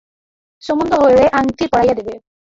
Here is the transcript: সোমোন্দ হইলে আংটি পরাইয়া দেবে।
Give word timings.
সোমোন্দ 0.63 0.91
হইলে 1.03 1.23
আংটি 1.39 1.65
পরাইয়া 1.71 1.95
দেবে। 1.99 2.13